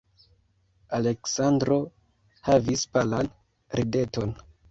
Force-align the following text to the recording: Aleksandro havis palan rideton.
Aleksandro 0.99 1.77
havis 2.49 2.87
palan 2.97 3.31
rideton. 3.81 4.35